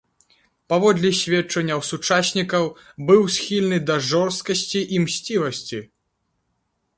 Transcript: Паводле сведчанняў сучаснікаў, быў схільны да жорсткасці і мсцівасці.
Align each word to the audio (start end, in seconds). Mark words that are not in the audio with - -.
Паводле 0.71 1.09
сведчанняў 1.21 1.83
сучаснікаў, 1.89 2.65
быў 3.11 3.21
схільны 3.35 3.77
да 3.91 3.99
жорсткасці 4.09 4.81
і 4.97 5.05
мсцівасці. 5.05 5.79